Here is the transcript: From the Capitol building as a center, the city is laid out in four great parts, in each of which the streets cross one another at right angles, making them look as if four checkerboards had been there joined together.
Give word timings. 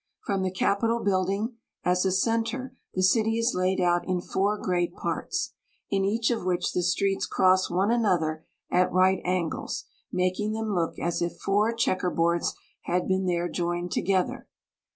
From 0.25 0.41
the 0.41 0.49
Capitol 0.49 1.03
building 1.03 1.57
as 1.83 2.05
a 2.07 2.11
center, 2.11 2.75
the 2.95 3.03
city 3.03 3.37
is 3.37 3.53
laid 3.53 3.79
out 3.79 4.01
in 4.07 4.19
four 4.19 4.57
great 4.57 4.95
parts, 4.95 5.53
in 5.91 6.03
each 6.03 6.31
of 6.31 6.43
which 6.43 6.71
the 6.73 6.81
streets 6.81 7.27
cross 7.27 7.69
one 7.69 7.91
another 7.91 8.43
at 8.71 8.91
right 8.91 9.21
angles, 9.23 9.83
making 10.11 10.53
them 10.53 10.73
look 10.73 10.97
as 10.97 11.21
if 11.21 11.37
four 11.37 11.71
checkerboards 11.71 12.53
had 12.85 13.07
been 13.07 13.27
there 13.27 13.47
joined 13.47 13.91
together. 13.91 14.47